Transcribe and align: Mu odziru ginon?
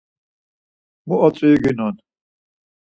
Mu 1.07 1.15
odziru 1.25 1.57
ginon? 1.63 1.95